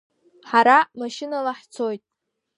Ҳара 0.49 0.77
машьынала 0.99 1.51
ҳцоит. 1.59 2.03